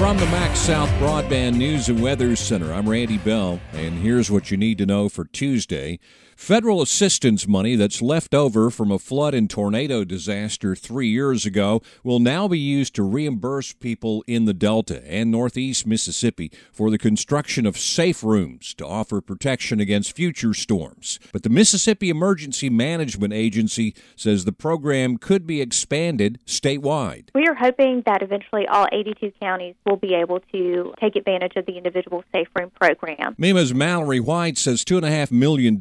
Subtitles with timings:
[0.00, 4.56] From the MaxxSouth Broadband News and Weather Center, I'm Randy Bell, and here's what you
[4.56, 5.98] need to know for Tuesday.
[6.40, 11.82] Federal assistance money that's left over from a flood and tornado disaster three years ago
[12.02, 16.96] will now be used to reimburse people in the Delta and Northeast Mississippi for the
[16.96, 21.20] construction of safe rooms to offer protection against future storms.
[21.30, 27.28] But the Mississippi Emergency Management Agency says the program could be expanded statewide.
[27.34, 31.66] We are hoping that eventually all 82 counties will be able to take advantage of
[31.66, 33.34] the individual safe room program.
[33.36, 35.80] MEMA's Mallory White says $2.5 million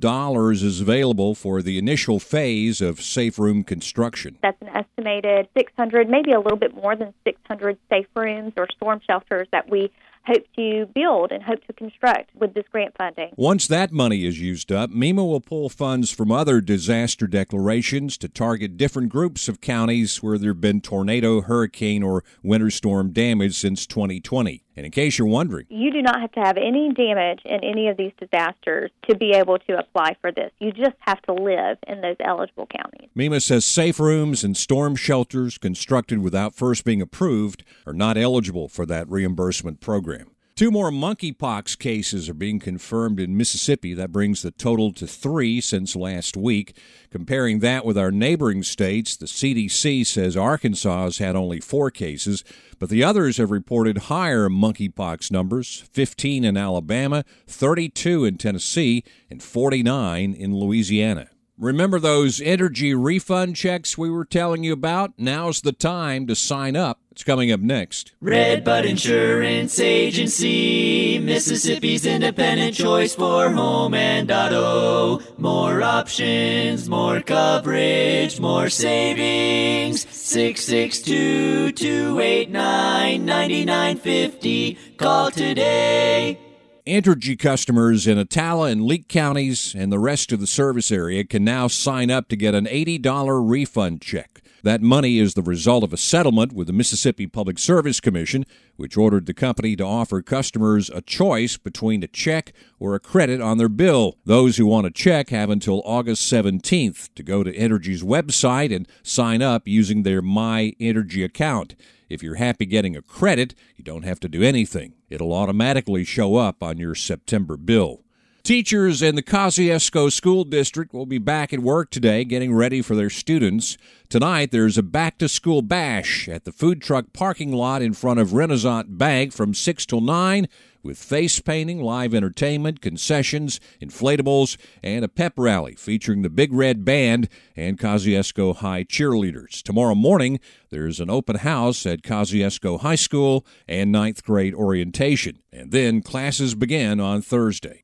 [0.51, 4.37] is available for the initial phase of safe room construction.
[4.41, 8.99] That's an estimated 600, maybe a little bit more than 600 safe rooms or storm
[9.05, 9.91] shelters that we
[10.29, 13.31] hope to build and hope to construct with this grant funding.
[13.35, 18.29] Once that money is used up, MEMA will pull funds from other disaster declarations to
[18.29, 23.55] target different groups of counties where there have been tornado, hurricane, or winter storm damage
[23.55, 24.63] since 2020.
[24.75, 27.89] And in case you're wondering, you do not have to have any damage in any
[27.89, 30.51] of these disasters to be able to apply for this.
[30.59, 33.09] You just have to live in those eligible counties.
[33.15, 38.69] MEMA says safe rooms and storm shelters constructed without first being approved are not eligible
[38.69, 40.31] for that reimbursement program.
[40.59, 43.93] Two more monkeypox cases are being confirmed in Mississippi.
[43.93, 46.75] That brings the total to three since last week.
[47.09, 52.43] Comparing that with our neighboring states, the CDC says Arkansas has had only four cases,
[52.79, 59.43] but the others have reported higher monkeypox numbers 15 in Alabama, 32 in Tennessee, and
[59.43, 61.29] 49 in Louisiana.
[61.59, 65.11] Remember those energy refund checks we were telling you about?
[65.17, 67.01] Now's the time to sign up.
[67.11, 68.13] It's coming up next.
[68.21, 75.19] Redbud Insurance Agency, Mississippi's independent choice for home and auto.
[75.37, 80.07] More options, more coverage, more savings.
[80.29, 84.77] 662 289 9950.
[84.95, 86.39] Call today.
[86.85, 91.43] Entergy customers in Attala and Leake counties and the rest of the service area can
[91.43, 94.38] now sign up to get an $80 refund check.
[94.63, 98.97] That money is the result of a settlement with the Mississippi Public Service Commission, which
[98.97, 103.57] ordered the company to offer customers a choice between a check or a credit on
[103.57, 104.17] their bill.
[104.25, 108.87] Those who want a check have until August 17th to go to Entergy's website and
[109.01, 111.75] sign up using their My Energy account.
[112.09, 114.93] If you're happy getting a credit, you don't have to do anything.
[115.09, 118.03] It'll automatically show up on your September bill.
[118.43, 122.95] Teachers in the Kosciusko School District will be back at work today getting ready for
[122.95, 123.77] their students.
[124.07, 128.19] Tonight, there's a back to school bash at the food truck parking lot in front
[128.19, 130.47] of Renasant Bank from 6 till 9
[130.81, 136.85] with face painting, live entertainment, concessions, inflatables, and a pep rally featuring the Big Red
[136.85, 139.61] Band and Kosciusko High cheerleaders.
[139.61, 140.39] Tomorrow morning,
[140.69, 145.39] there's an open house at Kosciusko High School and ninth grade orientation.
[145.51, 147.83] And then classes begin on Thursday.